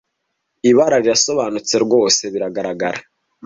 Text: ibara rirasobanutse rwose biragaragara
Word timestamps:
ibara 0.69 0.97
rirasobanutse 1.03 1.75
rwose 1.85 2.21
biragaragara 2.33 2.99